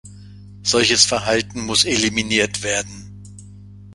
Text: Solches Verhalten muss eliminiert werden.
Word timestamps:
Solches 0.63 1.05
Verhalten 1.05 1.59
muss 1.61 1.85
eliminiert 1.85 2.63
werden. 2.63 3.21